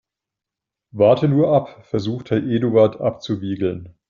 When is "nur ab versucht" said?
1.27-2.31